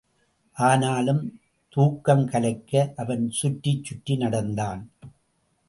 ஆனாலும் 0.57 1.39
தூக்கம் 1.69 2.27
கலைக்க 2.27 2.93
அவன் 2.95 3.29
சுற்றிச் 3.29 3.83
சுற்றி 3.83 4.17
நடந்தான். 4.17 4.91